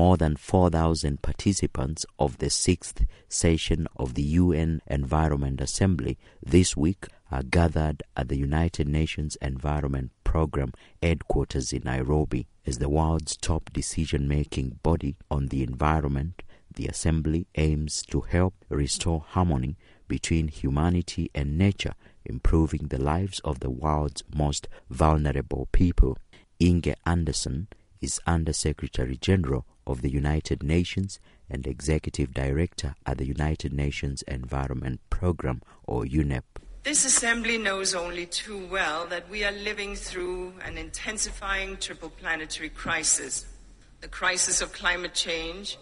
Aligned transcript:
more 0.00 0.16
than 0.16 0.34
4,000 0.34 1.20
participants 1.20 2.06
of 2.18 2.38
the 2.38 2.48
sixth 2.48 3.04
session 3.28 3.86
of 3.98 4.14
the 4.14 4.22
UN 4.22 4.80
Environment 4.86 5.60
Assembly 5.60 6.16
this 6.42 6.74
week 6.74 7.04
are 7.30 7.42
gathered 7.42 8.02
at 8.16 8.28
the 8.28 8.38
United 8.38 8.88
Nations 8.88 9.36
Environment 9.42 10.10
Programme 10.24 10.72
headquarters 11.02 11.74
in 11.74 11.82
Nairobi. 11.84 12.46
As 12.64 12.78
the 12.78 12.88
world's 12.88 13.36
top 13.36 13.70
decision 13.74 14.26
making 14.26 14.78
body 14.82 15.16
on 15.30 15.48
the 15.48 15.62
environment, 15.62 16.44
the 16.74 16.86
Assembly 16.86 17.46
aims 17.56 18.00
to 18.06 18.22
help 18.22 18.54
restore 18.70 19.22
harmony 19.28 19.76
between 20.08 20.48
humanity 20.48 21.30
and 21.34 21.58
nature, 21.58 21.92
improving 22.24 22.86
the 22.86 23.02
lives 23.02 23.38
of 23.40 23.60
the 23.60 23.68
world's 23.68 24.24
most 24.34 24.66
vulnerable 24.88 25.68
people. 25.72 26.16
Inger 26.58 26.94
Andersen 27.04 27.68
is 28.00 28.18
Under 28.26 28.54
Secretary 28.54 29.18
General 29.18 29.66
of 29.90 30.02
the 30.02 30.10
United 30.10 30.62
Nations 30.62 31.18
and 31.50 31.66
Executive 31.66 32.32
Director 32.32 32.94
at 33.04 33.18
the 33.18 33.26
United 33.26 33.72
Nations 33.72 34.22
Environment 34.22 35.00
Programme, 35.10 35.62
or 35.84 36.04
UNEP. 36.04 36.44
This 36.84 37.04
assembly 37.04 37.58
knows 37.58 37.94
only 37.94 38.24
too 38.24 38.66
well 38.70 39.06
that 39.06 39.28
we 39.28 39.44
are 39.44 39.52
living 39.52 39.96
through 39.96 40.54
an 40.64 40.78
intensifying 40.78 41.76
triple 41.76 42.10
planetary 42.10 42.70
crisis 42.70 43.46
the 44.00 44.08
crisis 44.08 44.62
of 44.62 44.72
climate 44.72 45.12
change, 45.12 45.76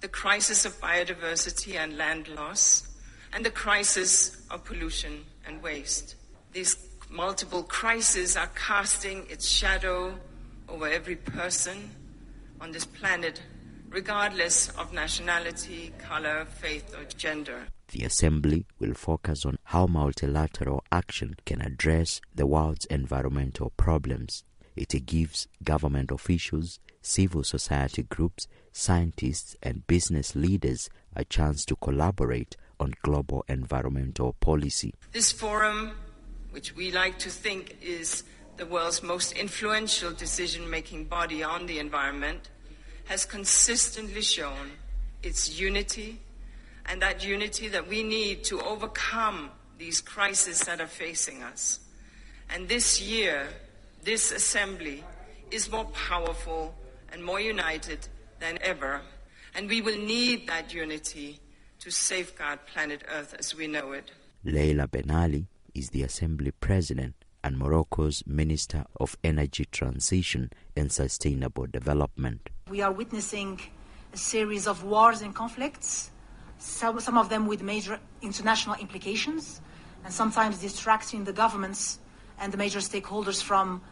the 0.00 0.08
crisis 0.08 0.64
of 0.64 0.72
biodiversity 0.80 1.76
and 1.76 1.96
land 1.96 2.26
loss, 2.26 2.88
and 3.32 3.46
the 3.46 3.50
crisis 3.50 4.42
of 4.50 4.64
pollution 4.64 5.24
and 5.46 5.62
waste. 5.62 6.16
These 6.52 6.76
multiple 7.08 7.62
crises 7.62 8.36
are 8.36 8.50
casting 8.56 9.24
its 9.30 9.46
shadow 9.46 10.18
over 10.68 10.88
every 10.88 11.14
person 11.14 11.90
on 12.60 12.72
this 12.72 12.84
planet, 12.84 13.42
regardless 13.88 14.68
of 14.70 14.92
nationality, 14.92 15.92
color, 15.98 16.44
faith, 16.44 16.94
or 16.96 17.04
gender. 17.16 17.66
The 17.88 18.04
Assembly 18.04 18.66
will 18.78 18.94
focus 18.94 19.46
on 19.46 19.58
how 19.64 19.86
multilateral 19.86 20.84
action 20.92 21.36
can 21.46 21.60
address 21.62 22.20
the 22.34 22.46
world's 22.46 22.84
environmental 22.86 23.70
problems. 23.76 24.44
It 24.76 25.06
gives 25.06 25.48
government 25.64 26.10
officials, 26.10 26.80
civil 27.00 27.44
society 27.44 28.02
groups, 28.02 28.46
scientists, 28.72 29.56
and 29.62 29.86
business 29.86 30.36
leaders 30.36 30.90
a 31.16 31.24
chance 31.24 31.64
to 31.64 31.76
collaborate 31.76 32.56
on 32.78 32.94
global 33.02 33.44
environmental 33.48 34.34
policy. 34.34 34.94
This 35.12 35.32
forum, 35.32 35.92
which 36.50 36.76
we 36.76 36.92
like 36.92 37.18
to 37.20 37.30
think 37.30 37.76
is 37.80 38.22
the 38.58 38.66
world's 38.66 39.02
most 39.02 39.32
influential 39.32 40.12
decision 40.12 40.68
making 40.68 41.04
body 41.04 41.42
on 41.42 41.66
the 41.66 41.78
environment, 41.78 42.50
has 43.06 43.24
consistently 43.24 44.20
shown 44.20 44.72
its 45.22 45.58
unity 45.58 46.20
and 46.86 47.00
that 47.00 47.24
unity 47.24 47.68
that 47.68 47.86
we 47.86 48.02
need 48.02 48.44
to 48.44 48.60
overcome 48.60 49.50
these 49.78 50.00
crises 50.00 50.60
that 50.62 50.80
are 50.80 50.86
facing 50.86 51.42
us. 51.42 51.80
And 52.50 52.68
this 52.68 53.00
year, 53.00 53.48
this 54.02 54.32
assembly 54.32 55.04
is 55.50 55.70
more 55.70 55.84
powerful 55.86 56.74
and 57.12 57.24
more 57.24 57.40
united 57.40 58.08
than 58.40 58.58
ever. 58.60 59.00
And 59.54 59.68
we 59.68 59.80
will 59.80 59.98
need 59.98 60.48
that 60.48 60.74
unity 60.74 61.38
to 61.80 61.90
safeguard 61.90 62.58
planet 62.66 63.02
Earth 63.08 63.34
as 63.38 63.54
we 63.54 63.66
know 63.66 63.92
it. 63.92 64.10
Leila 64.44 64.88
Benali 64.88 65.46
is 65.74 65.90
the 65.90 66.02
Assembly 66.02 66.50
President 66.50 67.14
and 67.42 67.58
Morocco's 67.58 68.22
Minister 68.26 68.84
of 69.00 69.16
Energy 69.22 69.64
Transition 69.66 70.50
and 70.76 70.90
Sustainable 70.90 71.66
Development. 71.66 72.48
We 72.68 72.80
are 72.80 72.92
witnessing 72.92 73.60
a 74.12 74.16
series 74.16 74.66
of 74.66 74.84
wars 74.84 75.22
and 75.22 75.34
conflicts, 75.34 76.10
some, 76.58 77.00
some 77.00 77.16
of 77.16 77.28
them 77.28 77.46
with 77.46 77.62
major 77.62 78.00
international 78.22 78.76
implications, 78.76 79.60
and 80.04 80.12
sometimes 80.12 80.58
distracting 80.58 81.24
the 81.24 81.32
governments 81.32 81.98
and 82.38 82.52
the 82.52 82.56
major 82.56 82.78
stakeholders 82.80 83.42
from 83.42 83.82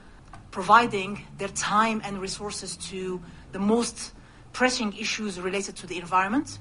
providing 0.51 1.25
their 1.39 1.49
time 1.49 2.01
and 2.05 2.21
resources 2.21 2.77
to 2.77 3.21
the 3.53 3.59
most 3.59 4.13
pressing 4.53 4.97
issues 4.97 5.41
related 5.41 5.77
to 5.77 5.87
the 5.87 5.99
environment. 5.99 6.59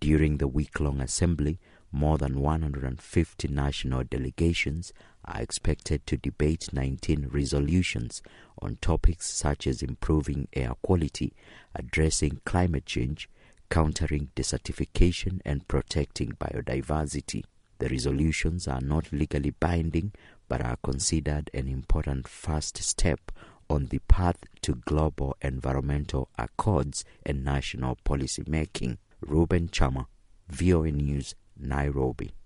During 0.00 0.38
the 0.38 0.48
week 0.48 0.80
long 0.80 1.00
assembly, 1.00 1.58
more 1.92 2.18
than 2.18 2.40
150 2.40 3.48
national 3.48 4.04
delegations 4.04 4.92
are 5.24 5.40
expected 5.40 6.06
to 6.06 6.16
debate 6.16 6.68
19 6.72 7.28
resolutions 7.30 8.22
on 8.60 8.76
topics 8.80 9.28
such 9.28 9.66
as 9.66 9.82
improving 9.82 10.48
air 10.52 10.72
quality, 10.82 11.32
addressing 11.74 12.40
climate 12.44 12.86
change, 12.86 13.28
countering 13.70 14.30
desertification, 14.36 15.40
and 15.44 15.66
protecting 15.68 16.32
biodiversity. 16.32 17.44
The 17.78 17.88
resolutions 17.88 18.66
are 18.66 18.80
not 18.80 19.12
legally 19.12 19.50
binding 19.50 20.12
but 20.48 20.62
are 20.62 20.76
considered 20.82 21.50
an 21.52 21.68
important 21.68 22.28
first 22.28 22.78
step 22.82 23.32
on 23.68 23.86
the 23.86 23.98
path 24.00 24.38
to 24.62 24.76
global 24.86 25.36
environmental 25.42 26.28
accords 26.38 27.04
and 27.24 27.44
national 27.44 27.96
policy 28.04 28.44
making. 28.46 28.98
Reuben 29.20 29.68
Kyama, 29.68 30.06
VOA 30.48 30.92
News, 30.92 31.34
Nairobi. 31.58 32.36